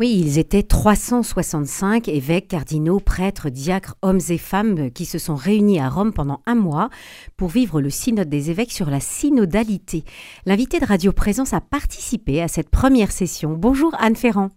Oui, 0.00 0.12
ils 0.18 0.38
étaient 0.40 0.64
365 0.64 2.08
évêques, 2.08 2.48
cardinaux, 2.48 2.98
prêtres, 2.98 3.48
diacres, 3.48 3.94
hommes 4.02 4.18
et 4.28 4.38
femmes 4.38 4.90
qui 4.90 5.04
se 5.04 5.18
sont 5.18 5.36
réunis 5.36 5.78
à 5.78 5.88
Rome 5.88 6.12
pendant 6.12 6.40
un 6.46 6.56
mois 6.56 6.90
pour 7.36 7.48
vivre 7.48 7.80
le 7.80 7.90
synode 7.90 8.28
des 8.28 8.50
évêques 8.50 8.72
sur 8.72 8.90
la 8.90 8.98
synodalité. 8.98 10.02
L'invité 10.46 10.80
de 10.80 10.84
Radio 10.84 11.12
Présence 11.12 11.52
a 11.52 11.60
participé 11.60 12.42
à 12.42 12.48
cette 12.48 12.70
première 12.70 13.12
session. 13.12 13.52
Bonjour 13.52 13.94
Anne 14.00 14.16
Ferrand. 14.16 14.50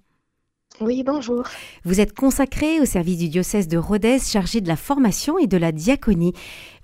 Oui, 0.81 1.03
bonjour. 1.03 1.43
Vous 1.85 2.01
êtes 2.01 2.15
consacrée 2.15 2.79
au 2.79 2.85
service 2.85 3.19
du 3.19 3.29
diocèse 3.29 3.67
de 3.67 3.77
Rodez, 3.77 4.17
chargé 4.17 4.59
de 4.59 4.67
la 4.67 4.75
formation 4.75 5.37
et 5.37 5.45
de 5.45 5.57
la 5.57 5.71
diaconie. 5.71 6.33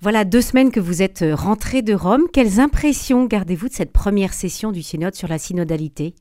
Voilà 0.00 0.24
deux 0.24 0.40
semaines 0.40 0.70
que 0.70 0.80
vous 0.80 1.02
êtes 1.02 1.24
rentrée 1.32 1.82
de 1.82 1.94
Rome. 1.94 2.26
Quelles 2.32 2.60
impressions 2.60 3.26
gardez-vous 3.26 3.68
de 3.68 3.74
cette 3.74 3.92
première 3.92 4.32
session 4.32 4.70
du 4.70 4.82
synode 4.82 5.16
sur 5.16 5.26
la 5.26 5.38
synodalité? 5.38 6.14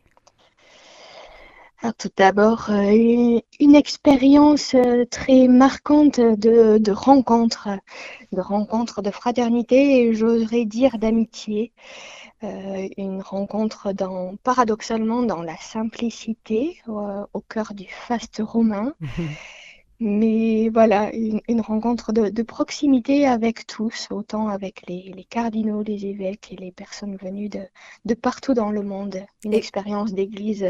Tout 1.92 2.12
d'abord, 2.16 2.70
euh, 2.70 3.40
une, 3.60 3.76
expérience 3.76 4.74
euh, 4.74 5.04
très 5.06 5.48
marquante 5.50 6.20
de, 6.20 6.92
rencontres, 6.92 7.68
de 8.32 8.40
rencontres 8.40 9.02
de 9.02 9.12
fraternité 9.12 9.98
et 9.98 10.14
j'oserais 10.14 10.64
dire 10.66 10.98
d'amitié. 10.98 11.74
Euh, 12.44 12.88
une 12.98 13.22
rencontre 13.22 13.94
dans, 13.94 14.36
paradoxalement 14.44 15.24
dans 15.24 15.42
la 15.42 15.56
simplicité, 15.58 16.82
au 16.88 17.42
cœur 17.42 17.74
du 17.74 17.88
faste 17.88 18.42
romain. 18.44 18.94
Mais 20.00 20.70
voilà, 20.70 21.12
une, 21.14 21.62
rencontre 21.62 22.12
de, 22.12 22.44
proximité 22.44 23.26
avec 23.26 23.68
tous, 23.68 24.08
autant 24.12 24.50
avec 24.50 24.84
les, 24.88 25.26
cardinaux, 25.30 25.84
les 25.84 26.06
évêques 26.06 26.52
et 26.52 26.56
les 26.56 26.72
personnes 26.72 27.16
venues 27.16 27.50
de, 27.50 27.62
de 28.06 28.14
partout 28.14 28.54
dans 28.54 28.72
le 28.72 28.82
monde. 28.82 29.24
Une 29.46 29.54
expérience 29.54 30.14
d'église 30.14 30.66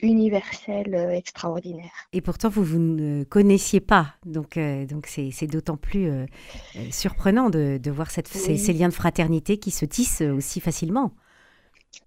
universelle 0.00 0.94
euh, 0.94 1.10
extraordinaire. 1.10 1.90
Et 2.12 2.20
pourtant, 2.20 2.48
vous, 2.48 2.62
vous 2.62 2.78
ne 2.78 3.24
connaissiez 3.24 3.80
pas, 3.80 4.14
donc 4.24 4.56
euh, 4.56 4.86
donc 4.86 5.06
c'est 5.08 5.46
d'autant 5.46 5.76
plus 5.76 6.08
euh, 6.08 6.26
surprenant 6.90 7.50
de, 7.50 7.78
de 7.82 7.90
voir 7.90 8.10
cette, 8.10 8.28
ces, 8.28 8.56
ces, 8.56 8.72
liens 8.72 8.88
de 8.88 8.94
fraternité 8.94 9.58
qui 9.58 9.70
se 9.70 9.84
tissent 9.84 10.20
aussi 10.22 10.60
facilement. 10.60 11.12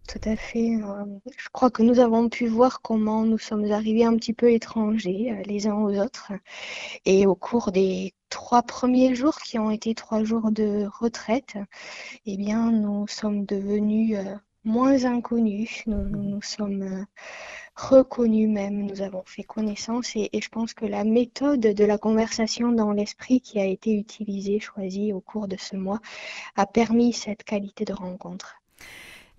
Tout 0.07 0.29
à 0.29 0.35
fait. 0.35 0.79
Je 1.37 1.49
crois 1.53 1.71
que 1.71 1.83
nous 1.83 1.99
avons 1.99 2.29
pu 2.29 2.47
voir 2.47 2.81
comment 2.81 3.23
nous 3.23 3.37
sommes 3.37 3.71
arrivés 3.71 4.03
un 4.03 4.15
petit 4.15 4.33
peu 4.33 4.51
étrangers 4.51 5.41
les 5.45 5.67
uns 5.67 5.75
aux 5.75 5.97
autres. 5.97 6.33
Et 7.05 7.25
au 7.25 7.35
cours 7.35 7.71
des 7.71 8.13
trois 8.29 8.61
premiers 8.61 9.15
jours, 9.15 9.37
qui 9.37 9.57
ont 9.57 9.71
été 9.71 9.95
trois 9.95 10.23
jours 10.23 10.51
de 10.51 10.87
retraite, 10.99 11.55
eh 12.25 12.37
bien, 12.37 12.71
nous 12.71 13.07
sommes 13.07 13.45
devenus 13.45 14.17
moins 14.63 15.05
inconnus. 15.05 15.83
Nous, 15.87 16.03
nous 16.09 16.41
sommes 16.41 17.05
reconnu 17.75 18.47
même, 18.47 18.85
nous 18.85 19.01
avons 19.01 19.23
fait 19.25 19.43
connaissance 19.43 20.15
et, 20.15 20.29
je 20.33 20.49
pense 20.49 20.73
que 20.73 20.85
la 20.85 21.03
méthode 21.03 21.61
de 21.61 21.85
la 21.85 21.97
conversation 21.97 22.71
dans 22.71 22.91
l'esprit 22.91 23.41
qui 23.41 23.59
a 23.59 23.65
été 23.65 23.93
utilisée, 23.95 24.59
choisie 24.59 25.13
au 25.13 25.21
cours 25.21 25.47
de 25.47 25.57
ce 25.57 25.75
mois, 25.75 25.99
a 26.55 26.65
permis 26.65 27.13
cette 27.13 27.43
qualité 27.43 27.85
de 27.85 27.93
rencontre. 27.93 28.60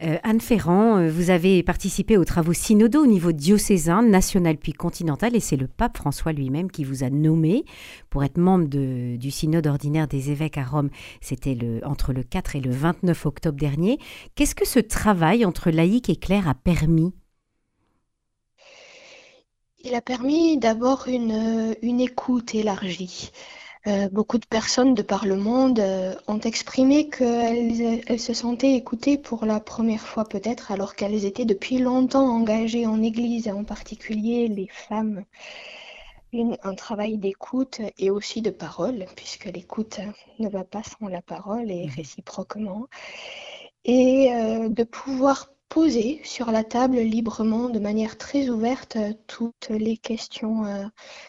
Euh, 0.04 0.18
Anne 0.24 0.40
Ferrand, 0.40 0.96
euh, 0.96 1.08
vous 1.08 1.30
avez 1.30 1.62
participé 1.62 2.16
aux 2.16 2.24
travaux 2.24 2.52
synodaux 2.52 3.04
au 3.04 3.06
niveau 3.06 3.30
diocésain, 3.30 4.02
national 4.02 4.56
puis 4.56 4.72
continental, 4.72 5.36
et 5.36 5.40
c'est 5.40 5.56
le 5.56 5.68
pape 5.68 5.96
François 5.96 6.32
lui-même 6.32 6.72
qui 6.72 6.82
vous 6.82 7.04
a 7.04 7.10
nommé 7.10 7.64
pour 8.10 8.24
être 8.24 8.36
membre 8.36 8.66
du 8.66 9.30
synode 9.30 9.66
ordinaire 9.68 10.08
des 10.08 10.32
évêques 10.32 10.58
à 10.58 10.64
Rome. 10.64 10.90
C'était 11.20 11.56
entre 11.84 12.12
le 12.12 12.24
4 12.24 12.56
et 12.56 12.60
le 12.60 12.72
29 12.72 13.26
octobre 13.26 13.58
dernier. 13.58 13.98
Qu'est-ce 14.34 14.56
que 14.56 14.66
ce 14.66 14.80
travail 14.80 15.44
entre 15.44 15.70
laïcs 15.70 16.10
et 16.10 16.16
clercs 16.16 16.48
a 16.48 16.54
permis? 16.54 17.14
Il 19.84 19.94
a 19.94 20.00
permis 20.00 20.58
d'abord 20.58 21.06
une 21.06 22.00
écoute 22.00 22.54
élargie. 22.54 23.30
Euh, 23.88 24.08
beaucoup 24.10 24.38
de 24.38 24.46
personnes 24.46 24.94
de 24.94 25.02
par 25.02 25.26
le 25.26 25.36
monde 25.36 25.80
euh, 25.80 26.14
ont 26.28 26.38
exprimé 26.38 27.08
qu'elles 27.08 28.02
elles 28.06 28.20
se 28.20 28.32
sentaient 28.32 28.74
écoutées 28.74 29.18
pour 29.18 29.44
la 29.44 29.58
première 29.58 30.06
fois 30.06 30.24
peut-être, 30.24 30.70
alors 30.70 30.94
qu'elles 30.94 31.24
étaient 31.24 31.44
depuis 31.44 31.78
longtemps 31.78 32.28
engagées 32.28 32.86
en 32.86 33.02
Église, 33.02 33.48
en 33.48 33.64
particulier 33.64 34.46
les 34.46 34.68
femmes. 34.68 35.24
un 36.32 36.74
travail 36.74 37.18
d'écoute 37.18 37.80
et 37.98 38.10
aussi 38.10 38.40
de 38.40 38.50
parole, 38.50 39.06
puisque 39.16 39.46
l'écoute 39.46 40.00
ne 40.38 40.48
va 40.48 40.64
pas 40.64 40.82
sans 40.82 41.08
la 41.08 41.20
parole 41.20 41.70
et 41.70 41.86
mmh. 41.86 41.90
réciproquement. 41.90 42.86
Et 43.84 44.32
euh, 44.32 44.68
de 44.68 44.84
pouvoir 44.84 45.51
poser 45.72 46.20
sur 46.22 46.50
la 46.50 46.64
table 46.64 46.98
librement, 46.98 47.70
de 47.70 47.78
manière 47.78 48.18
très 48.18 48.50
ouverte, 48.50 48.98
toutes 49.26 49.70
les 49.70 49.96
questions 49.96 50.66
euh, 50.66 50.84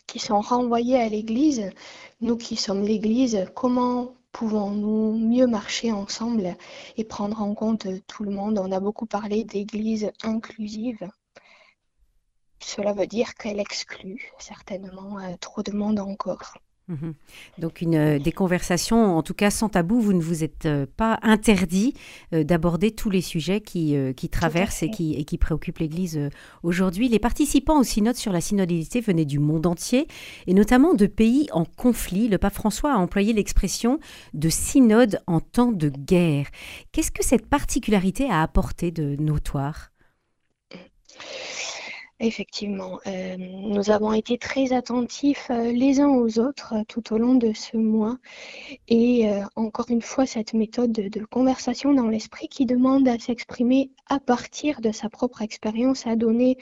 qui 0.06 0.20
sont 0.20 0.42
renvoyées 0.42 1.00
à 1.00 1.08
l'Église. 1.08 1.72
Nous 2.20 2.36
qui 2.36 2.58
sommes 2.58 2.81
l'Église, 2.81 3.46
comment 3.56 4.16
pouvons-nous 4.34 5.18
mieux 5.18 5.48
marcher 5.48 5.94
ensemble 5.94 6.58
et 6.98 7.06
prendre 7.06 7.42
en 7.42 7.56
compte 7.56 7.88
tout 8.06 8.26
le 8.26 8.31
monde? 8.31 8.59
On 8.59 8.74
a 8.74 8.81
beaucoup 8.81 9.06
parlé 9.06 9.46
d'Église 9.46 10.12
inclusive. 10.24 11.08
Cela 12.60 12.92
veut 12.92 13.08
dire 13.08 13.36
qu'elle 13.36 13.62
exclut 13.62 14.34
certainement 14.40 15.20
euh, 15.20 15.38
trop 15.40 15.64
de 15.64 15.72
monde 15.72 16.02
encore. 16.02 16.56
Mhm. 16.89 17.13
Donc 17.59 17.79
une, 17.79 17.95
euh, 17.95 18.19
des 18.19 18.33
conversations, 18.33 19.17
en 19.17 19.23
tout 19.23 19.33
cas 19.33 19.49
sans 19.49 19.69
tabou, 19.69 20.01
vous 20.01 20.11
ne 20.11 20.21
vous 20.21 20.44
êtes 20.44 20.66
euh, 20.66 20.85
pas 20.97 21.17
interdit 21.21 21.94
euh, 22.33 22.44
d'aborder 22.44 22.91
tous 22.91 23.09
les 23.09 23.21
sujets 23.21 23.61
qui, 23.61 23.95
qui 24.17 24.29
traversent 24.29 24.83
et 24.83 24.89
qui, 24.89 25.13
et 25.13 25.23
qui 25.23 25.38
préoccupent 25.38 25.79
l'Église 25.79 26.19
aujourd'hui. 26.61 27.07
Les 27.07 27.19
participants 27.19 27.79
au 27.79 27.83
synode 27.83 28.16
sur 28.16 28.33
la 28.33 28.41
synodalité 28.41 28.99
venaient 28.99 29.25
du 29.25 29.39
monde 29.39 29.66
entier 29.66 30.07
et 30.47 30.53
notamment 30.53 30.94
de 30.94 31.05
pays 31.05 31.47
en 31.53 31.63
conflit. 31.63 32.27
Le 32.27 32.38
pape 32.38 32.53
François 32.53 32.94
a 32.94 32.97
employé 32.97 33.31
l'expression 33.33 34.00
de 34.33 34.50
synode 34.50 35.21
en 35.27 35.39
temps 35.39 35.71
de 35.71 35.89
guerre. 35.89 36.47
Qu'est-ce 36.91 37.11
que 37.11 37.23
cette 37.23 37.47
particularité 37.47 38.29
a 38.29 38.41
apporté 38.41 38.91
de 38.91 39.15
notoire? 39.21 39.91
Effectivement, 42.23 43.01
euh, 43.06 43.35
nous 43.38 43.91
avons 43.91 44.13
été 44.13 44.38
très 44.38 44.72
attentifs 44.72 45.47
euh, 45.51 45.73
les 45.73 46.00
uns 46.00 46.07
aux 46.07 46.39
autres 46.39 46.73
euh, 46.73 46.84
tout 46.88 47.13
au 47.13 47.17
long 47.17 47.35
de 47.35 47.51
ce 47.51 47.75
mois. 47.75 48.17
Et 48.88 49.29
encore 49.56 49.88
une 49.89 50.01
fois, 50.01 50.25
cette 50.25 50.53
méthode 50.53 50.91
de, 50.94 51.25
conversation 51.25 51.94
dans 51.94 52.07
l'esprit 52.07 52.47
qui 52.47 52.66
demande 52.66 53.07
à 53.09 53.19
s'exprimer 53.19 53.91
à 54.09 54.22
partir 54.22 54.79
de 54.79 54.94
sa 54.94 55.09
propre 55.09 55.41
expérience 55.41 56.07
a 56.07 56.16
donné 56.16 56.57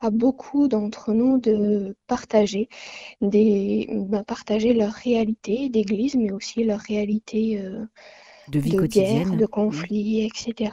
à 0.00 0.10
beaucoup 0.10 0.68
d'entre 0.68 1.12
nous 1.12 1.38
de 1.38 1.96
partager, 2.06 2.68
des, 3.22 3.88
bah, 3.90 4.22
partager 4.22 4.74
leur 4.74 4.92
réalité 4.92 5.70
d'église, 5.70 6.14
mais 6.14 6.30
aussi 6.30 6.64
leur 6.64 6.80
réalité 6.80 7.62
de 8.48 8.58
vie 8.58 8.76
quotidienne. 8.76 9.30
guerre, 9.30 9.36
de 9.36 9.46
conflits, 9.46 10.26
etc., 10.26 10.72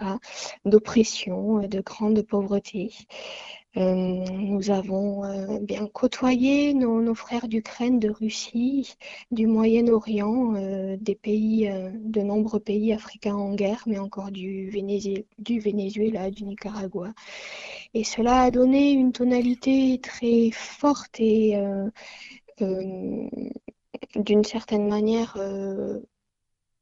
d'oppression, 0.65 1.67
de 1.67 1.81
grande 1.81 2.21
pauvreté. 2.23 2.91
Euh, 3.75 3.81
nous 3.83 4.69
avons 4.69 5.23
euh, 5.25 5.59
bien 5.59 5.87
côtoyé 5.87 6.75
nos, 6.75 7.15
frères 7.15 7.47
d'Ukraine, 7.47 7.99
de 7.99 8.09
Russie, 8.09 8.95
du 9.31 9.47
Moyen-Orient, 9.47 10.55
euh, 10.55 10.95
des 10.99 11.15
pays, 11.15 11.67
de 11.93 12.21
nombreux 12.21 12.59
pays 12.59 12.93
africains 12.93 13.35
en 13.35 13.55
guerre, 13.55 13.83
mais 13.87 13.97
encore 13.97 14.31
du, 14.31 14.69
Venezuela, 14.69 16.29
du 16.29 16.43
Nicaragua. 16.45 17.13
Et 17.95 18.03
cela 18.03 18.41
a 18.43 18.51
donné 18.51 18.91
une 18.91 19.11
tonalité 19.11 19.99
très 20.01 20.51
forte 20.51 21.19
et 21.19 21.57
d'une 24.15 24.43
certaine 24.43 24.87
manière 24.87 25.37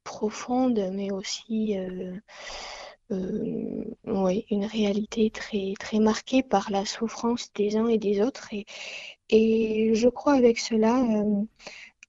profonde, 0.04 0.90
mais 0.92 1.10
aussi 1.10 1.76
oui, 4.06 4.46
une 4.50 4.64
réalité 4.64 5.30
très, 5.30 5.74
marquée 5.98 6.42
par 6.42 6.70
la 6.70 6.84
souffrance 6.84 7.52
des 7.54 7.76
uns 7.76 7.86
et 7.88 7.98
des 7.98 8.20
autres. 8.22 8.50
Et, 9.30 9.94
je 9.94 10.08
crois 10.08 10.34
avec 10.34 10.58
cela 10.58 11.02
euh, 11.02 11.42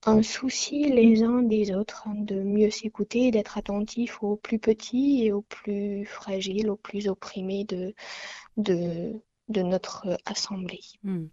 un 0.06 0.22
souci 0.22 0.84
les 0.90 1.22
uns 1.22 1.42
des 1.42 1.74
autres 1.74 2.04
hein, 2.08 2.14
de 2.16 2.42
mieux 2.42 2.70
s'écouter, 2.70 3.30
d'être 3.30 3.58
attentif 3.58 4.22
aux 4.22 4.36
plus 4.36 4.58
petits 4.58 5.24
et 5.24 5.32
aux 5.32 5.42
plus 5.42 6.04
fragiles, 6.06 6.70
aux 6.70 6.76
plus 6.76 7.08
opprimés 7.08 7.64
de, 7.64 7.94
de 9.48 9.60
notre 9.60 10.06
euh, 10.06 10.16
assemblée. 10.24 10.80
Hmm. 11.02 11.26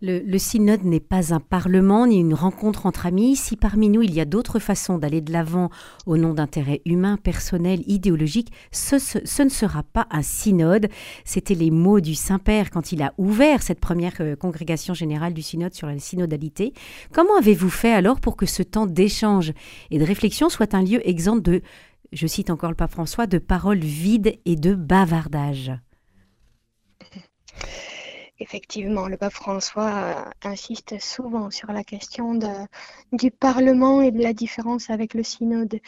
Le, 0.00 0.38
synode 0.38 0.84
n'est 0.84 0.98
pas 0.98 1.34
un 1.34 1.40
parlement 1.40 2.06
ni 2.06 2.18
une 2.18 2.32
rencontre 2.32 2.86
entre 2.86 3.06
amis. 3.06 3.36
Si 3.36 3.56
parmi 3.56 3.90
nous 3.90 4.02
il 4.02 4.14
y 4.14 4.20
a 4.20 4.24
d'autres 4.24 4.58
façons 4.58 4.96
d'aller 4.96 5.20
de 5.20 5.32
l'avant 5.32 5.68
au 6.06 6.16
nom 6.16 6.32
d'intérêts 6.32 6.80
humains, 6.86 7.18
personnels, 7.18 7.82
idéologiques, 7.86 8.50
ce, 8.72 9.42
ne 9.42 9.48
sera 9.50 9.82
pas 9.82 10.06
un 10.10 10.22
synode. 10.22 10.88
C'était 11.24 11.54
les 11.54 11.70
mots 11.70 12.00
du 12.00 12.14
Saint-Père 12.14 12.70
quand 12.70 12.92
il 12.92 13.02
a 13.02 13.12
ouvert 13.18 13.62
cette 13.62 13.80
première 13.80 14.14
euh, 14.20 14.36
congrégation 14.36 14.94
générale 14.94 15.34
du 15.34 15.42
synode 15.42 15.74
sur 15.74 15.86
la 15.86 15.98
synodalité. 15.98 16.72
Comment 17.12 17.36
avez-vous 17.36 17.70
fait 17.70 17.92
alors 17.92 18.20
pour 18.20 18.36
que 18.36 18.46
ce 18.46 18.62
temps 18.62 18.86
d'échange 18.86 19.52
et 19.90 19.98
de 19.98 20.04
réflexion 20.04 20.48
soit 20.48 20.74
un 20.74 20.82
lieu 20.82 21.06
exempt 21.06 21.36
de, 21.36 21.60
je 22.12 22.26
cite 22.26 22.48
encore 22.48 22.70
le 22.70 22.76
pape 22.76 22.92
François, 22.92 23.26
de 23.26 23.38
paroles 23.38 23.80
vides 23.80 24.38
et 24.46 24.56
de 24.56 24.74
bavardage 24.74 25.72
Effectivement, 28.42 29.06
le 29.06 29.18
pape 29.18 29.34
François 29.34 29.90
euh, 29.90 30.14
insiste 30.42 30.98
souvent 30.98 31.50
sur 31.50 31.72
la 31.72 31.84
question 31.84 32.38
du 33.12 33.30
Parlement 33.30 34.00
et 34.00 34.10
de 34.10 34.22
la 34.22 34.32
différence 34.32 34.88
avec 34.88 35.12
le 35.12 35.22
synode. 35.22 35.78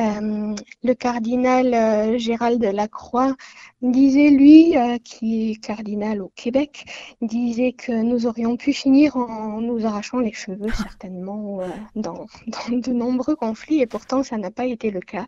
Euh, 0.00 0.56
le 0.82 0.94
cardinal 0.94 1.72
euh, 1.72 2.18
Gérald 2.18 2.62
Lacroix 2.64 3.36
disait, 3.80 4.30
lui, 4.30 4.76
euh, 4.76 4.98
qui 4.98 5.52
est 5.52 5.54
cardinal 5.54 6.20
au 6.20 6.32
Québec, 6.34 6.86
disait 7.22 7.72
que 7.72 7.92
nous 7.92 8.26
aurions 8.26 8.56
pu 8.56 8.72
finir 8.72 9.16
en 9.16 9.60
nous 9.60 9.86
arrachant 9.86 10.18
les 10.18 10.32
cheveux, 10.32 10.68
certainement, 10.74 11.60
dans, 11.94 12.26
dans, 12.48 12.76
de 12.76 12.92
nombreux 12.92 13.36
conflits, 13.36 13.82
et 13.82 13.86
pourtant 13.86 14.24
ça 14.24 14.36
n'a 14.36 14.50
pas 14.50 14.66
été 14.66 14.90
le 14.90 15.00
cas. 15.00 15.26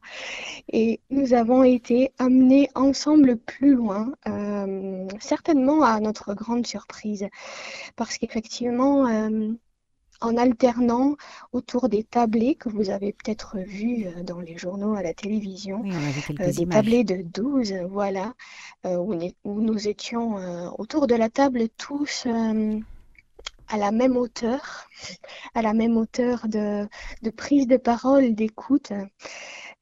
Et 0.72 1.00
nous 1.10 1.32
avons 1.32 1.62
été 1.62 2.10
amenés 2.18 2.68
ensemble 2.74 3.36
plus 3.36 3.74
loin, 3.74 4.12
certainement 5.20 5.82
à 5.82 6.00
notre 6.00 6.34
grande 6.34 6.66
surprise, 6.66 7.28
parce 7.94 8.18
qu'effectivement, 8.18 9.06
en 10.20 10.36
alternant 10.36 11.16
autour 11.52 11.88
des 11.88 12.04
tablés 12.04 12.54
que 12.54 12.68
vous 12.68 12.90
avez 12.90 13.12
peut-être 13.12 13.58
vus 13.58 14.06
euh, 14.06 14.22
dans 14.22 14.40
les 14.40 14.56
journaux 14.56 14.94
à 14.94 15.02
la 15.02 15.14
télévision, 15.14 15.84
euh, 16.40 16.52
des 16.52 16.66
tablés 16.66 17.04
de 17.04 17.22
12, 17.22 17.74
voilà, 17.90 18.34
euh, 18.84 18.96
où, 18.96 19.60
nous 19.60 19.88
étions 19.88 20.36
autour 20.78 21.06
de 21.06 21.14
la 21.14 21.28
table 21.28 21.68
tous 21.76 22.26
à 23.68 23.76
la 23.76 23.90
même 23.90 24.16
hauteur, 24.16 24.88
à 25.54 25.62
la 25.62 25.72
même 25.72 25.96
hauteur 25.96 26.46
de, 26.48 26.88
de 27.22 27.30
prise 27.30 27.66
de 27.66 27.76
parole, 27.76 28.34
d'écoute 28.34 28.92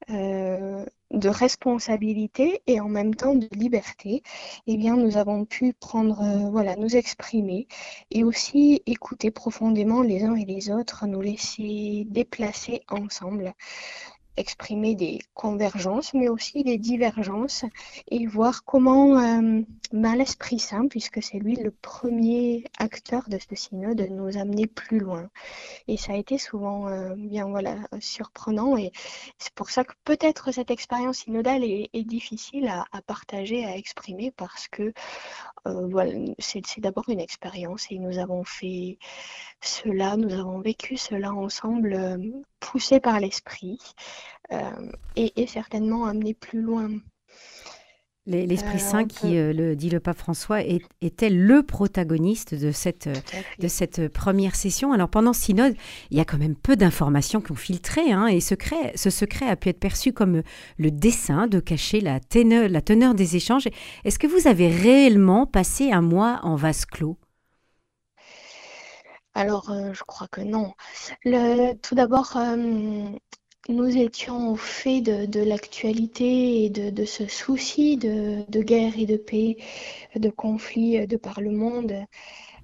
de 0.08 1.28
responsabilité 1.28 2.62
et 2.66 2.80
en 2.80 2.88
même 2.88 3.14
temps 3.14 3.34
de 3.34 3.48
liberté, 3.52 4.22
eh 4.66 4.76
bien, 4.76 4.96
nous 4.96 5.16
avons 5.16 5.44
pu 5.44 5.72
prendre, 5.72 6.20
euh, 6.22 6.50
voilà, 6.50 6.76
nous 6.76 6.96
exprimer 6.96 7.68
et 8.10 8.24
aussi 8.24 8.82
écouter 8.86 9.30
profondément 9.30 10.02
les 10.02 10.24
uns 10.24 10.34
et 10.34 10.44
les 10.44 10.70
autres, 10.70 11.06
nous 11.06 11.20
laisser 11.20 12.06
déplacer 12.08 12.82
ensemble 12.90 13.54
exprimer 14.36 14.94
des 14.94 15.20
convergences, 15.34 16.14
mais 16.14 16.28
aussi 16.28 16.64
des 16.64 16.78
divergences, 16.78 17.64
et 18.10 18.26
voir 18.26 18.64
comment 18.64 19.18
euh, 19.18 19.60
l'Esprit 19.92 20.58
Saint, 20.58 20.88
puisque 20.88 21.22
c'est 21.22 21.38
lui 21.38 21.56
le 21.56 21.70
premier 21.70 22.64
acteur 22.78 23.28
de 23.28 23.38
ce 23.38 23.54
synode, 23.54 24.06
nous 24.10 24.36
amener 24.36 24.66
plus 24.66 24.98
loin. 24.98 25.30
Et 25.88 25.96
ça 25.96 26.12
a 26.12 26.16
été 26.16 26.38
souvent 26.38 26.88
euh, 26.88 27.14
bien 27.16 27.48
voilà 27.48 27.76
surprenant, 28.00 28.76
et 28.76 28.92
c'est 29.38 29.54
pour 29.54 29.70
ça 29.70 29.84
que 29.84 29.94
peut-être 30.04 30.52
cette 30.52 30.70
expérience 30.70 31.18
synodale 31.18 31.64
est, 31.64 32.04
difficile 32.04 32.68
à, 32.68 33.02
partager, 33.02 33.64
à 33.64 33.76
exprimer, 33.76 34.30
parce 34.30 34.68
que 34.68 34.92
euh, 35.66 36.34
c'est 36.38 36.80
d'abord 36.80 37.08
une 37.08 37.20
expérience, 37.20 37.86
et 37.90 37.98
nous 37.98 38.18
avons 38.18 38.44
fait 38.44 38.98
cela, 39.60 40.16
nous 40.16 40.34
avons 40.34 40.60
vécu 40.60 40.96
cela 40.96 41.32
ensemble, 41.32 42.20
poussés 42.60 43.00
par 43.00 43.20
l'Esprit. 43.20 43.78
Euh, 44.52 44.92
et, 45.16 45.46
certainement 45.46 46.04
amener 46.04 46.34
plus 46.34 46.60
loin. 46.60 46.90
L'Esprit 48.26 48.76
euh, 48.76 48.78
Saint, 48.78 49.04
qui 49.04 49.36
euh, 49.36 49.52
le 49.52 49.76
dit 49.76 49.90
le 49.90 50.00
pape 50.00 50.16
François, 50.16 50.60
était 51.02 51.28
le 51.28 51.62
protagoniste 51.62 52.54
de 52.54 52.72
cette, 52.72 53.08
de 53.58 53.68
cette 53.68 54.08
première 54.08 54.54
session. 54.54 54.92
Alors 54.92 55.10
pendant 55.10 55.34
synode, 55.34 55.74
il 56.10 56.16
y 56.16 56.20
a 56.20 56.24
quand 56.24 56.38
même 56.38 56.56
peu 56.56 56.74
d'informations 56.74 57.42
qui 57.42 57.52
ont 57.52 57.56
filtré, 57.56 58.12
hein, 58.12 58.26
et 58.26 58.40
secret, 58.40 58.92
ce 58.96 59.10
secret 59.10 59.46
a 59.46 59.56
pu 59.56 59.68
être 59.68 59.80
perçu 59.80 60.12
comme 60.12 60.42
le 60.78 60.90
dessein 60.90 61.46
de 61.46 61.60
cacher 61.60 62.00
la 62.00 62.18
teneur, 62.18 62.68
la 62.68 62.80
teneur 62.80 63.14
des 63.14 63.36
échanges. 63.36 63.68
Est-ce 64.04 64.18
que 64.18 64.26
vous 64.26 64.48
avez 64.48 64.68
réellement 64.68 65.46
passé 65.46 65.92
un 65.92 66.02
mois 66.02 66.40
en 66.42 66.56
vase 66.56 66.86
clos? 66.86 67.18
Alors, 69.34 69.70
je 69.92 70.02
crois 70.04 70.28
que 70.28 70.40
non. 70.40 70.74
Le, 71.24 71.74
tout 71.74 71.96
d'abord, 71.96 72.38
nous 73.68 73.96
étions 73.96 74.50
au 74.50 74.56
fait 74.56 75.00
de, 75.00 75.40
l'actualité 75.40 76.64
et 76.64 76.70
de, 76.70 77.04
ce 77.04 77.26
souci 77.26 77.96
de, 77.96 78.62
guerre 78.62 78.98
et 78.98 79.06
de 79.06 79.16
paix, 79.16 79.56
de 80.14 80.30
conflits 80.30 81.06
de 81.06 81.16
par 81.16 81.40
le 81.40 81.50
monde, 81.50 81.94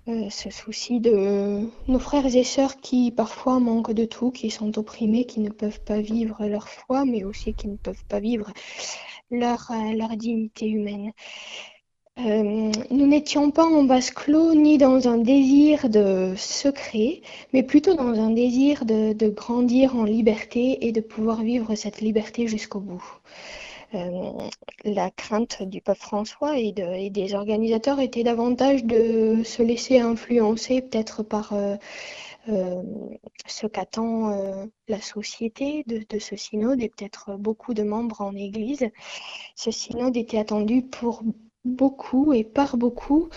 euh, 0.08 0.30
ce 0.30 0.50
souci 0.50 1.00
de 1.00 1.68
nos 1.88 1.98
frères 1.98 2.34
et 2.34 2.44
sœurs 2.44 2.76
qui 2.80 3.12
parfois 3.12 3.60
manquent 3.60 3.92
de 3.92 4.04
tout, 4.04 4.30
qui 4.30 4.50
sont 4.50 4.78
opprimés, 4.78 5.24
qui 5.24 5.40
ne 5.40 5.50
peuvent 5.50 5.82
pas 5.82 6.00
vivre 6.00 6.46
leur 6.46 6.68
foi, 6.68 7.04
mais 7.04 7.24
aussi 7.24 7.54
qui 7.54 7.68
ne 7.68 7.76
peuvent 7.76 8.04
pas 8.08 8.20
vivre 8.20 8.50
leur, 9.30 9.70
euh, 9.70 9.92
leur 9.94 10.16
dignité 10.16 10.68
humaine. 10.68 11.12
Euh, 12.18 12.70
nous 12.90 13.06
n'étions 13.06 13.50
pas 13.50 13.64
en 13.64 13.84
basse 13.84 14.10
clos 14.10 14.54
ni 14.54 14.76
dans 14.78 15.08
un 15.08 15.18
désir 15.18 15.88
de 15.88 16.34
secret, 16.36 17.22
mais 17.52 17.62
plutôt 17.62 17.94
dans 17.94 18.12
un 18.20 18.30
désir 18.30 18.84
de, 18.84 19.28
grandir 19.28 19.96
en 19.96 20.04
liberté 20.04 20.86
et 20.86 20.92
de 20.92 21.00
pouvoir 21.00 21.42
vivre 21.42 21.74
cette 21.76 22.00
liberté 22.00 22.46
jusqu'au 22.46 22.80
bout. 22.80 23.02
Euh, 23.94 24.32
la 24.84 25.10
crainte 25.10 25.62
du 25.62 25.80
pape 25.80 25.98
François 25.98 26.58
et, 26.58 26.72
des 27.10 27.34
organisateurs 27.34 28.00
était 28.00 28.22
davantage 28.22 28.84
de 28.84 29.42
se 29.44 29.62
laisser 29.62 29.98
influencer 29.98 30.82
peut-être 30.82 31.22
par 31.22 31.52
euh, 31.54 31.76
ce 33.46 33.66
qu'attend 33.66 34.30
la 34.88 35.00
société 35.00 35.84
de, 35.86 36.02
de, 36.08 36.18
ce 36.18 36.36
synode 36.36 36.82
et 36.82 36.88
peut-être 36.88 37.36
beaucoup 37.36 37.72
de 37.74 37.82
membres 37.82 38.20
en 38.20 38.34
Église. 38.34 38.86
Ce 39.56 39.70
synode 39.70 40.16
était 40.16 40.38
attendu 40.38 40.82
pour 40.82 41.22
beaucoup 41.64 42.32
et 42.32 42.44
par 42.44 42.76
beaucoup 42.76 43.28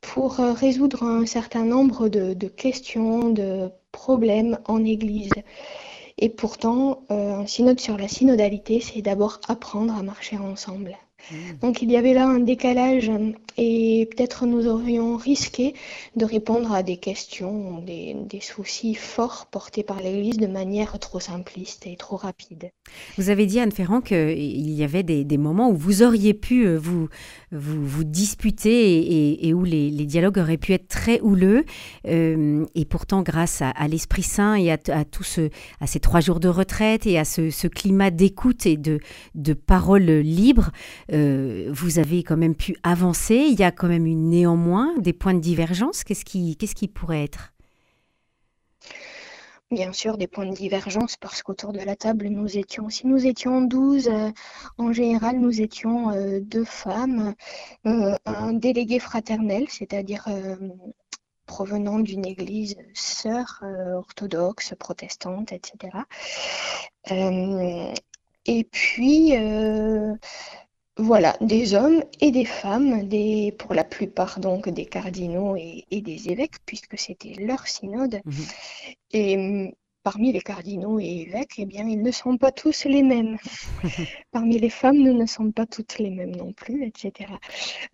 pour 0.00 0.40
euh, 0.40 0.52
résoudre 0.52 1.02
un 1.04 1.26
certain 1.26 1.64
nombre 1.64 2.08
de, 2.08 2.48
questions, 2.48 3.30
de 3.30 3.70
problèmes 3.90 4.58
en 4.66 4.84
Église. 4.84 5.32
Et 6.18 6.28
pourtant, 6.28 7.04
euh, 7.10 7.34
un 7.34 7.46
synode 7.46 7.80
sur 7.80 7.96
la 7.96 8.08
synodalité, 8.08 8.80
c'est 8.80 9.02
d'abord 9.02 9.40
apprendre 9.48 9.94
à 9.96 10.02
marcher 10.02 10.38
ensemble. 10.38 10.96
Donc 11.60 11.82
il 11.82 11.90
y 11.90 11.96
avait 11.96 12.14
là 12.14 12.26
un 12.26 12.40
décalage 12.40 13.10
et 13.56 14.08
peut-être 14.10 14.46
nous 14.46 14.66
aurions 14.66 15.16
risqué 15.16 15.74
de 16.16 16.24
répondre 16.24 16.72
à 16.72 16.82
des 16.82 16.96
questions, 16.96 17.80
des, 17.80 18.16
soucis 18.40 18.94
forts 18.94 19.46
portés 19.50 19.82
par 19.82 20.00
l'Église 20.00 20.38
de 20.38 20.46
manière 20.46 20.98
trop 20.98 21.20
simpliste 21.20 21.86
et 21.86 21.96
trop 21.96 22.16
rapide. 22.16 22.70
Vous 23.18 23.30
avez 23.30 23.46
dit, 23.46 23.60
Anne 23.60 23.70
Ferrand, 23.70 24.00
qu'il 24.00 24.70
y 24.70 24.82
avait 24.82 25.02
des, 25.02 25.38
moments 25.38 25.70
où 25.70 25.76
vous 25.76 26.02
auriez 26.02 26.34
pu 26.34 26.66
euh, 26.66 26.76
vous, 26.76 27.08
vous, 27.52 27.86
vous 27.86 28.04
disputer 28.04 29.46
et, 29.46 29.54
où 29.54 29.64
les, 29.64 29.90
dialogues 30.06 30.38
auraient 30.38 30.56
pu 30.56 30.72
être 30.72 30.88
très 30.88 31.20
houleux. 31.20 31.64
Euh, 32.06 32.64
et 32.74 32.84
pourtant, 32.84 33.22
grâce 33.22 33.62
à, 33.62 33.88
l'Esprit 33.88 34.22
Saint 34.22 34.54
et 34.54 34.72
à, 34.72 34.78
à, 34.88 35.04
tout 35.04 35.22
ce, 35.22 35.50
à 35.80 35.86
ces 35.86 36.00
trois 36.00 36.20
jours 36.20 36.40
de 36.40 36.48
retraite 36.48 37.06
et 37.06 37.18
à 37.18 37.24
ce, 37.24 37.50
ce 37.50 37.68
climat 37.68 38.10
d'écoute 38.10 38.66
et 38.66 38.76
de, 38.76 38.98
de 39.34 39.52
parole 39.52 40.02
libre, 40.02 40.70
euh, 41.12 41.68
vous 41.70 41.98
avez 41.98 42.22
quand 42.22 42.36
même 42.36 42.54
pu 42.54 42.76
avancer. 42.82 43.34
Il 43.34 43.58
y 43.58 43.64
a 43.64 43.70
quand 43.70 43.88
même 43.88 44.06
eu 44.06 44.14
néanmoins 44.14 44.96
des 44.98 45.12
points 45.12 45.34
de 45.34 45.40
divergence. 45.40 46.04
Qu'est-ce 46.04 46.24
qui, 46.24 46.56
qu'est-ce 46.56 46.74
qui 46.74 46.88
pourrait 46.88 47.24
être? 47.24 47.52
Bien 49.70 49.92
sûr, 49.92 50.18
des 50.18 50.26
points 50.26 50.46
de 50.46 50.54
divergence 50.54 51.16
parce 51.16 51.42
qu'autour 51.42 51.72
de 51.72 51.80
la 51.80 51.96
table, 51.96 52.28
nous 52.28 52.58
étions, 52.58 52.90
si 52.90 53.06
nous 53.06 53.26
étions 53.26 53.62
12, 53.62 54.08
euh, 54.08 54.30
en 54.76 54.92
général, 54.92 55.38
nous 55.38 55.62
étions 55.62 56.10
euh, 56.10 56.40
deux 56.40 56.64
femmes, 56.64 57.34
un 57.84 58.52
délégué 58.52 58.98
fraternel, 58.98 59.66
c'est-à-dire 59.68 60.26
provenant 61.46 61.98
d'une 62.00 62.26
église 62.26 62.76
sœur 62.92 63.62
orthodoxe, 63.96 64.74
protestante, 64.78 65.52
etc. 65.52 66.04
et 68.46 68.64
puis, 68.64 69.32
voilà, 70.96 71.36
des 71.40 71.74
hommes 71.74 72.02
et 72.20 72.30
des 72.30 72.44
femmes, 72.44 73.08
des, 73.08 73.54
pour 73.58 73.74
la 73.74 73.84
plupart 73.84 74.40
donc 74.40 74.68
des 74.68 74.84
cardinaux 74.84 75.56
et, 75.56 75.84
des 75.90 76.28
évêques, 76.28 76.58
puisque 76.66 76.98
c'était 76.98 77.34
leur 77.38 77.66
synode. 77.66 78.20
Mhm. 78.24 78.44
Et 79.12 79.74
parmi 80.02 80.32
les 80.32 80.40
cardinaux 80.40 80.98
et 80.98 81.26
évêques, 81.26 81.54
eh 81.58 81.66
bien, 81.66 81.86
ils 81.86 82.02
ne 82.02 82.10
sont 82.10 82.36
pas 82.36 82.50
tous 82.50 82.84
les 82.84 83.02
mêmes. 83.02 83.36
parmi 84.32 84.58
les 84.58 84.70
femmes, 84.70 84.96
nous 84.96 85.12
ne 85.12 85.26
sommes 85.26 85.52
pas 85.52 85.66
toutes 85.66 85.98
les 85.98 86.10
mêmes 86.10 86.34
non 86.34 86.52
plus, 86.52 86.84
etc. 86.84 87.30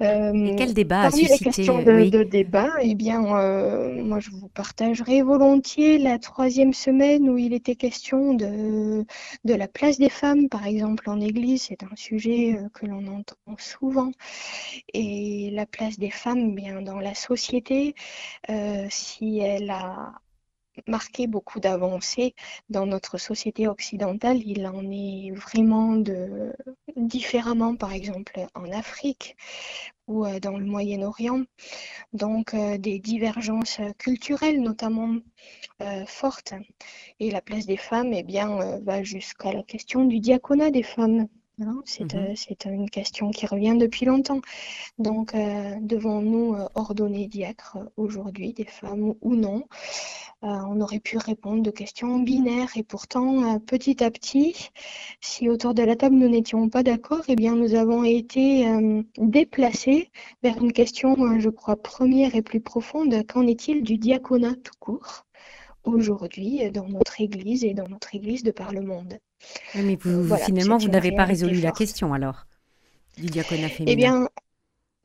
Euh, 0.03 0.55
quel 0.57 0.75
débat 0.75 1.03
Parmi 1.03 1.25
les 1.25 1.39
questions 1.39 1.83
de, 1.83 2.23
débat, 2.23 2.71
eh 2.81 2.95
bien, 2.95 3.25
euh, 3.37 4.03
moi, 4.03 4.21
je 4.21 4.31
vous 4.31 4.49
partagerai 4.49 5.23
volontiers 5.23 5.99
la 5.99 6.19
troisième 6.19 6.73
semaine 6.73 7.29
où 7.29 7.37
il 7.37 7.53
était 7.53 7.77
question 7.77 8.35
de, 8.35 9.05
de 9.45 9.55
la 9.55 9.69
place 9.69 9.99
des 9.99 10.11
femmes, 10.11 10.49
par 10.49 10.67
exemple, 10.67 11.11
en 11.11 11.21
Église. 11.21 11.67
C'est 11.69 11.83
un 11.83 11.97
sujet 11.97 12.55
euh, 12.55 12.69
que 12.73 12.87
l'on 12.87 13.07
entend 13.07 13.37
souvent. 13.59 14.13
Et 14.95 15.51
la 15.53 15.67
place 15.67 15.99
des 15.99 16.11
femmes, 16.11 16.51
eh 16.51 16.55
bien, 16.55 16.81
dans 16.83 17.01
la 17.01 17.15
société, 17.15 17.95
si 18.89 19.39
elle 19.39 19.71
a 19.71 20.13
marqué 20.87 21.27
beaucoup 21.27 21.61
d'avancées 21.61 22.35
dans 22.69 22.87
notre 22.87 23.19
société 23.19 23.69
occidentale. 23.69 24.39
Il 24.45 24.67
en 24.67 24.91
est 24.91 25.33
vraiment 25.33 25.97
de 25.97 26.53
différemment, 26.97 27.77
par 27.77 27.93
exemple, 27.93 28.41
en 28.55 28.71
Afrique 28.73 29.37
ou 30.09 30.25
euh, 30.25 30.41
dans 30.41 30.59
le 30.59 30.65
Moyen-Orient. 30.65 31.45
Donc 32.13 32.55
euh, 32.55 32.79
des 32.79 32.99
divergences 32.99 33.81
culturelles 33.99 34.61
notamment 34.61 35.17
euh, 35.83 36.05
fortes. 36.07 36.55
Et 37.21 37.31
la 37.31 37.43
place 37.43 37.67
des 37.67 37.77
femmes 37.77 38.13
eh 38.13 38.23
bien, 38.23 38.81
va 38.81 39.03
jusqu'à 39.03 39.53
la 39.53 39.63
question 39.63 40.05
du 40.05 40.21
diaconat 40.21 40.71
des 40.71 40.83
femmes. 40.83 41.29
Hein. 41.61 41.83
Mhm. 42.01 42.35
C'est 42.37 42.65
une 42.67 42.89
question 42.91 43.31
qui 43.31 43.47
revient 43.47 43.77
depuis 43.79 44.07
longtemps. 44.07 44.41
Donc, 44.99 45.35
devons-nous 45.35 46.57
ordonner 46.75 47.27
diacres 47.27 47.79
aujourd'hui, 47.97 48.53
des 48.53 48.65
femmes 48.65 49.15
ou 49.21 49.35
non? 49.35 49.65
On 50.43 50.81
aurait 50.81 51.01
pu 51.01 51.19
répondre 51.19 51.63
de 51.63 51.71
questions 51.73 52.21
binaires 52.21 52.77
et 52.77 52.85
pourtant, 52.85 53.59
petit 53.61 54.05
à 54.05 54.11
petit, 54.11 54.71
si 55.21 55.49
autour 55.49 55.75
de 55.75 55.83
la 55.83 55.97
table 55.97 56.15
nous 56.15 56.29
n'étions 56.29 56.69
pas 56.69 56.85
d'accord, 56.85 57.23
eh 57.29 57.35
bien, 57.35 57.57
nous 57.57 57.75
avons 57.75 58.05
été 58.05 58.67
déplacés 59.19 60.11
vers 60.43 60.63
une 60.63 60.73
question, 60.73 61.41
je 61.41 61.49
crois, 61.51 61.77
première 61.77 62.37
et 62.37 62.43
plus 62.43 62.61
profonde. 62.61 63.27
Qu'en 63.27 63.47
est-il 63.47 63.83
du 63.83 63.99
diaconat 63.99 64.55
tout 64.63 64.75
court? 64.79 65.25
Aujourd'hui 65.89 66.71
dans 66.71 66.89
notre 66.89 67.21
Église 67.21 67.65
et 67.65 67.75
dans 67.75 67.89
notre 67.89 68.15
Église 68.15 68.43
de 68.43 68.51
par 68.51 68.73
le 68.73 68.83
monde 68.83 69.19
mais 69.75 69.97
vous, 70.01 70.37
finalement, 70.37 70.79
vous 70.79 70.89
n'avez 70.89 71.13
pas 71.13 71.25
résolu 71.25 71.61
la 71.61 71.73
question 71.73 72.13
alors 72.13 72.47
du 73.17 73.27
diaconat 73.27 73.69
féminin. 73.69 73.93
Eh 73.93 73.97
bien, 73.97 74.29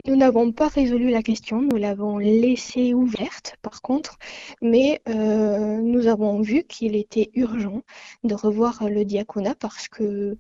nous 0.06 0.16
n'avons 0.16 0.52
pas 0.52 0.68
résolu 0.68 1.10
la 1.10 1.24
question, 1.24 1.62
nous 1.62 1.78
l'avons 1.78 2.18
laissée 2.18 2.94
ouverte 2.94 3.56
par 3.62 3.82
contre, 3.82 4.18
mais 4.62 5.02
euh, 5.08 5.78
nous 5.78 6.08
avons 6.08 6.42
vu 6.42 6.64
qu'il 6.64 6.96
était 6.96 7.32
urgent 7.34 7.82
de 8.24 8.36
revoir 8.36 8.88
le 8.90 9.06
diaconat 9.06 9.56
parce 9.56 9.88
que 9.88 10.38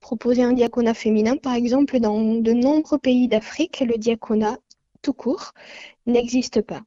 proposer 0.00 0.42
un 0.42 0.52
diaconat 0.52 0.94
féminin, 0.94 1.36
par 1.36 1.54
exemple, 1.54 1.98
dans 1.98 2.34
de 2.34 2.52
nombreux 2.52 2.98
pays 2.98 3.26
d'Afrique, 3.26 3.80
le 3.80 3.96
diaconat 3.96 4.58
tout 5.02 5.14
court 5.14 5.52
n'existe 6.06 6.62
pas. 6.62 6.82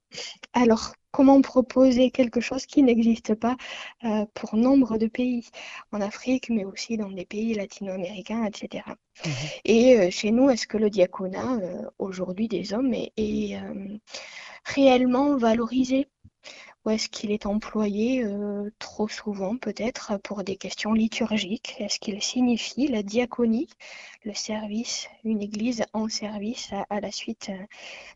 Alors, 0.53 0.93
comment 1.11 1.41
proposer 1.41 2.11
quelque 2.11 2.39
chose 2.39 2.65
qui 2.65 2.83
n'existe 2.83 3.35
pas 3.35 3.57
euh, 4.03 4.25
pour 4.33 4.55
nombre 4.55 4.97
de 4.97 5.07
pays? 5.07 5.47
En 5.91 6.01
Afrique, 6.01 6.49
mais 6.49 6.65
aussi 6.65 6.97
dans 6.97 7.09
des 7.11 7.25
pays 7.25 7.53
latino-américains, 7.53 8.45
etc. 8.45 8.83
Mhm. 9.25 9.31
Et 9.65 9.99
euh, 9.99 10.09
chez 10.09 10.31
nous, 10.31 10.49
est-ce 10.49 10.67
que 10.67 10.77
le 10.77 10.89
diaconat, 10.89 11.59
euh, 11.61 11.81
aujourd'hui 11.99 12.47
des 12.47 12.73
hommes, 12.73 12.93
est 12.93 13.59
réellement 14.65 15.37
valorisé? 15.37 16.07
Ou 16.85 16.91
est-ce 16.91 17.09
qu'il 17.09 17.31
est 17.31 17.45
employé 17.45 18.23
euh, 18.23 18.69
trop 18.79 19.07
souvent 19.07 19.57
peut-être 19.57 20.17
pour 20.23 20.43
des 20.43 20.55
questions 20.55 20.93
liturgiques 20.93 21.75
Est-ce 21.79 21.99
qu'il 21.99 22.21
signifie 22.21 22.87
la 22.87 23.03
diaconie, 23.03 23.67
le 24.23 24.33
service, 24.33 25.09
une 25.25 25.41
église 25.41 25.83
en 25.93 26.07
service 26.07 26.71
à, 26.89 27.01
la 27.01 27.11
suite 27.11 27.49
euh, 27.49 27.65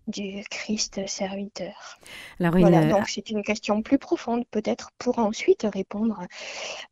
du 0.07 0.43
Christ 0.49 1.01
serviteur? 1.07 1.99
Voilà, 2.39 2.85
donc 2.85 3.09
c'est 3.09 3.29
une 3.29 3.43
question 3.43 3.81
plus 3.81 3.97
profonde 3.97 4.45
peut-être 4.49 4.91
pour 4.97 5.19
ensuite 5.19 5.67
répondre 5.71 6.21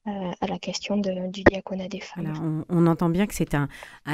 euh, 0.07 0.11
à 0.41 0.47
la 0.47 0.59
question 0.59 0.97
du 0.97 1.43
diaconat 1.43 1.87
des 1.87 2.01
femmes. 2.01 2.65
on, 2.69 2.87
entend 2.87 3.09
bien 3.09 3.27
que 3.27 3.33
c'est 3.33 3.55
un, 3.55 3.69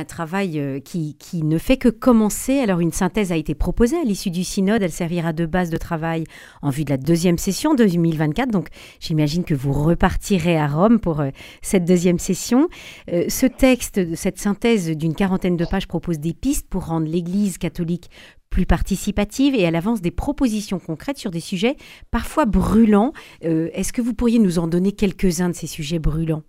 travail 0.07 0.81
qui, 0.83 1.15
qui 1.15 1.43
ne 1.43 1.57
fait 1.57 1.77
que 1.77 1.89
commencer. 1.89 2.59
Alors 2.59 2.79
une 2.79 2.91
synthèse 2.91 3.31
a 3.31 3.35
été 3.35 3.55
proposée 3.55 3.97
à 3.97 4.03
l'issue 4.03 4.29
du 4.29 4.43
synode, 4.43 4.83
elle 4.83 4.91
servira 4.91 5.33
de 5.33 5.45
base 5.45 5.69
de 5.69 5.77
travail 5.77 6.25
en 6.61 6.69
vue 6.69 6.85
de 6.85 6.91
la 6.91 6.97
deuxième 6.97 7.37
session 7.47 7.75
2024. 7.75 8.51
Donc, 8.51 8.67
j'imagine 8.99 9.45
que 9.45 9.53
vous 9.53 9.71
repartirez 9.71 10.57
à 10.57 10.67
Rome 10.67 10.99
pour 10.99 11.21
euh, 11.21 11.29
cette 11.61 11.85
deuxième 11.85 12.19
session. 12.19 12.67
Euh, 13.13 13.25
ce 13.29 13.45
texte, 13.45 14.15
cette 14.15 14.37
synthèse 14.37 14.89
d'une 14.89 15.15
quarantaine 15.15 15.55
de 15.55 15.63
pages 15.63 15.87
propose 15.87 16.19
des 16.19 16.33
pistes 16.33 16.67
pour 16.69 16.87
rendre 16.87 17.07
l'Église 17.07 17.57
catholique 17.57 18.09
plus 18.49 18.65
participative 18.65 19.55
et 19.55 19.61
elle 19.61 19.77
avance 19.77 20.01
des 20.01 20.11
propositions 20.11 20.79
concrètes 20.79 21.17
sur 21.17 21.31
des 21.31 21.39
sujets 21.39 21.77
parfois 22.11 22.45
brûlants. 22.45 23.13
Euh, 23.45 23.69
est-ce 23.73 23.93
que 23.93 24.01
vous 24.01 24.13
pourriez 24.13 24.39
nous 24.39 24.59
en 24.59 24.67
donner 24.67 24.91
quelques-uns 24.91 25.49
de 25.49 25.55
ces 25.55 25.67
sujets 25.67 25.99
brûlants? 25.99 26.43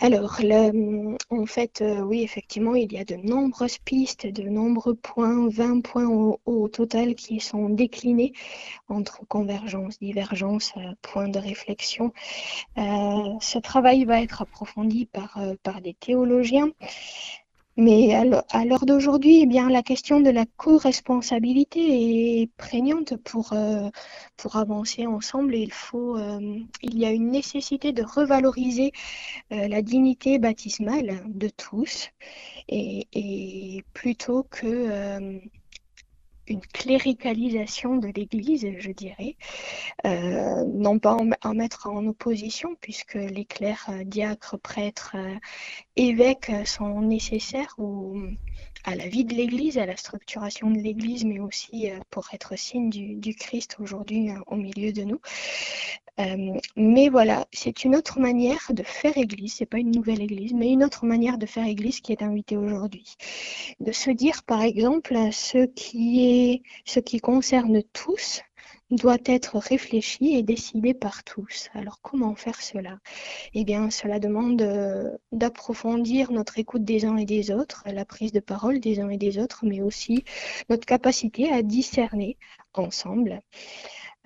Alors, 0.00 0.40
en 1.30 1.46
fait, 1.46 1.80
euh, 1.82 2.00
oui, 2.02 2.22
effectivement, 2.22 2.76
il 2.76 2.92
y 2.92 2.98
a 2.98 3.04
de 3.04 3.16
nombreuses 3.16 3.78
pistes, 3.78 4.26
de 4.26 4.44
nombreux 4.44 4.94
points, 4.94 5.48
20 5.48 5.80
points 5.80 6.06
au, 6.06 6.68
total 6.68 7.16
qui 7.16 7.40
sont 7.40 7.68
déclinés 7.68 8.32
entre 8.88 9.26
convergence, 9.26 9.98
divergence, 9.98 10.72
euh, 10.76 10.92
points 11.02 11.28
de 11.28 11.40
réflexion. 11.40 12.12
Euh, 12.78 13.34
ce 13.40 13.58
travail 13.58 14.04
va 14.04 14.22
être 14.22 14.42
approfondi 14.42 15.06
par, 15.06 15.40
par 15.64 15.80
des 15.80 15.94
théologiens. 15.94 16.70
Mais 17.78 18.12
à 18.12 18.64
l'heure 18.64 18.86
d'aujourd'hui, 18.86 19.42
eh 19.42 19.46
bien, 19.46 19.70
la 19.70 19.84
question 19.84 20.18
de 20.18 20.30
la 20.30 20.46
co-responsabilité 20.56 22.42
est 22.42 22.50
prégnante 22.56 23.16
pour, 23.18 23.52
euh, 23.52 23.88
pour 24.36 24.56
avancer 24.56 25.06
ensemble. 25.06 25.54
il, 25.54 25.72
faut, 25.72 26.16
euh, 26.18 26.58
il 26.82 26.98
y 26.98 27.06
a 27.06 27.12
une 27.12 27.30
nécessité 27.30 27.92
de 27.92 28.02
revaloriser 28.02 28.90
euh, 29.52 29.68
la 29.68 29.80
dignité 29.82 30.40
baptismale 30.40 31.22
de 31.28 31.48
tous 31.48 32.10
et, 32.68 33.06
et 33.12 33.84
plutôt 33.94 34.42
que 34.50 35.40
une 36.48 36.60
cléricalisation 36.60 37.96
de 37.96 38.08
l'Église, 38.08 38.66
je 38.78 38.90
dirais, 38.90 39.36
euh, 40.06 40.64
non 40.64 40.98
pas 40.98 41.16
en, 41.42 41.54
mettre 41.54 41.88
en 41.88 42.06
opposition, 42.06 42.76
puisque 42.80 43.14
les 43.14 43.44
clercs, 43.44 43.88
euh, 43.90 44.04
diacres, 44.04 44.58
prêtres, 44.58 45.16
euh, 45.16 45.34
évêques 45.96 46.50
sont 46.64 47.00
nécessaires 47.00 47.76
à 48.84 48.94
la 48.94 49.08
vie 49.08 49.24
de 49.24 49.34
l'Église, 49.34 49.78
à 49.78 49.86
la 49.86 49.96
structuration 49.96 50.70
de 50.70 50.78
l'Église, 50.78 51.24
mais 51.24 51.40
aussi 51.40 51.90
pour 52.10 52.26
être 52.32 52.56
signe 52.56 52.90
du, 52.90 53.34
Christ 53.34 53.76
aujourd'hui 53.80 54.30
au 54.46 54.56
milieu 54.56 54.92
de 54.92 55.02
nous. 55.02 55.20
Euh, 56.20 56.58
mais 56.76 57.08
voilà, 57.08 57.46
c'est 57.52 57.84
une 57.84 57.94
autre 57.94 58.18
manière 58.18 58.70
de 58.70 58.82
faire 58.82 59.16
Église, 59.16 59.54
c'est 59.54 59.66
pas 59.66 59.78
une 59.78 59.92
nouvelle 59.92 60.20
Église, 60.20 60.52
mais 60.52 60.72
une 60.72 60.82
autre 60.84 61.04
manière 61.06 61.38
de 61.38 61.46
faire 61.46 61.66
Église 61.66 62.00
qui 62.00 62.12
est 62.12 62.22
invitée 62.22 62.56
aujourd'hui. 62.56 63.14
De 63.80 63.92
se 63.92 64.10
dire, 64.10 64.42
par 64.42 64.62
exemple, 64.62 65.16
ce 65.32 65.66
qui 65.66 66.26
est, 66.26 66.62
ce 66.84 67.00
qui 67.00 67.20
concerne 67.20 67.82
tous, 67.92 68.42
doit 68.90 69.18
être 69.26 69.58
réfléchi 69.58 70.34
et 70.34 70.42
décidé 70.42 70.94
par 70.94 71.22
tous. 71.22 71.68
Alors 71.74 72.00
comment 72.00 72.34
faire 72.34 72.60
cela? 72.60 72.98
Eh 73.54 73.64
bien, 73.64 73.90
cela 73.90 74.18
demande 74.18 74.62
euh, 74.62 75.10
d'approfondir 75.32 76.32
notre 76.32 76.58
écoute 76.58 76.84
des 76.84 77.04
uns 77.04 77.16
et 77.16 77.26
des 77.26 77.50
autres, 77.50 77.84
la 77.86 78.04
prise 78.04 78.32
de 78.32 78.40
parole 78.40 78.80
des 78.80 79.00
uns 79.00 79.10
et 79.10 79.18
des 79.18 79.38
autres, 79.38 79.60
mais 79.64 79.82
aussi 79.82 80.24
notre 80.70 80.86
capacité 80.86 81.52
à 81.52 81.62
discerner 81.62 82.38
ensemble. 82.72 83.42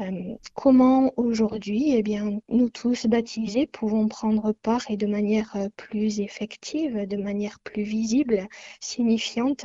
Euh, 0.00 0.36
comment 0.54 1.12
aujourd'hui, 1.16 1.92
eh 1.94 2.02
bien, 2.02 2.40
nous 2.48 2.68
tous 2.70 3.06
baptisés 3.06 3.66
pouvons 3.66 4.06
prendre 4.08 4.52
part 4.52 4.90
et 4.90 4.96
de 4.98 5.06
manière 5.06 5.54
euh, 5.56 5.68
plus 5.76 6.20
effective, 6.20 7.06
de 7.06 7.16
manière 7.16 7.58
plus 7.60 7.82
visible, 7.82 8.48
signifiante 8.80 9.64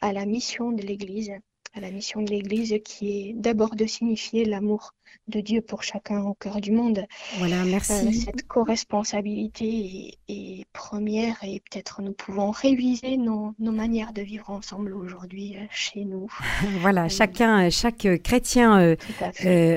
à 0.00 0.12
la 0.14 0.24
mission 0.26 0.72
de 0.72 0.82
l'Église? 0.82 1.32
À 1.74 1.80
la 1.80 1.90
mission 1.90 2.22
de 2.22 2.30
l'Église 2.30 2.74
qui 2.84 3.28
est 3.28 3.32
d'abord 3.34 3.74
de 3.74 3.86
signifier 3.86 4.44
l'amour 4.44 4.94
de 5.28 5.40
Dieu 5.40 5.60
pour 5.60 5.82
chacun 5.82 6.22
au 6.22 6.34
cœur 6.34 6.60
du 6.60 6.70
monde. 6.70 7.04
Voilà, 7.38 7.64
merci. 7.64 7.92
Euh, 7.92 8.12
cette 8.12 8.46
co-responsabilité 8.46 10.18
est, 10.28 10.64
première 10.72 11.36
et 11.42 11.62
peut-être 11.70 12.02
nous 12.02 12.12
pouvons 12.12 12.50
réviser 12.50 13.16
nos, 13.16 13.54
manières 13.58 14.12
de 14.12 14.22
vivre 14.22 14.50
ensemble 14.50 14.92
aujourd'hui 14.92 15.56
euh, 15.56 15.64
chez 15.70 16.04
nous. 16.04 16.28
voilà, 16.80 17.04
euh, 17.04 17.08
chacun, 17.08 17.70
chaque 17.70 18.06
chrétien 18.22 18.96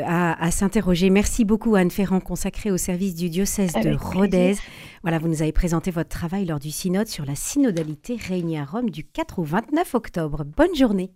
à 0.05 0.51
s'interroger. 0.51 1.09
Merci 1.09 1.45
beaucoup 1.45 1.75
Anne 1.75 1.91
Ferrand, 1.91 2.19
consacrée 2.19 2.71
au 2.71 2.77
service 2.77 3.15
du 3.15 3.29
diocèse 3.29 3.73
de 3.73 3.95
Rodez. 3.95 4.55
Voilà, 5.03 5.19
vous 5.19 5.27
nous 5.27 5.41
avez 5.41 5.53
présenté 5.53 5.91
votre 5.91 6.09
travail 6.09 6.45
lors 6.45 6.59
du 6.59 6.71
synode 6.71 7.07
sur 7.07 7.25
la 7.25 7.35
synodalité 7.35 8.17
réunie 8.17 8.57
à 8.57 8.65
Rome 8.65 8.89
du 8.89 9.05
4 9.05 9.39
au 9.39 9.43
29 9.43 9.95
octobre. 9.95 10.43
Bonne 10.43 10.75
journée. 10.75 11.11